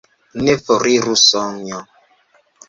Ne 0.45 0.55
foriru, 0.61 1.13
Sonjo! 1.25 1.83